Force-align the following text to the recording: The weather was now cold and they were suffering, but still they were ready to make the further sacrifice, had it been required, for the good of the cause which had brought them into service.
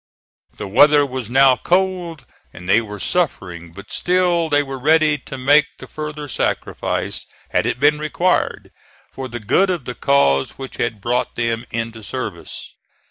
The 0.57 0.67
weather 0.67 1.05
was 1.05 1.29
now 1.29 1.55
cold 1.57 2.25
and 2.51 2.67
they 2.67 2.81
were 2.81 2.99
suffering, 2.99 3.71
but 3.71 3.91
still 3.91 4.49
they 4.49 4.63
were 4.63 4.79
ready 4.79 5.19
to 5.19 5.37
make 5.37 5.67
the 5.77 5.85
further 5.85 6.27
sacrifice, 6.27 7.27
had 7.49 7.67
it 7.67 7.79
been 7.79 7.99
required, 7.99 8.71
for 9.11 9.27
the 9.27 9.39
good 9.39 9.69
of 9.69 9.85
the 9.85 9.93
cause 9.93 10.57
which 10.57 10.77
had 10.77 11.01
brought 11.01 11.35
them 11.35 11.65
into 11.71 12.01
service. 12.01 12.73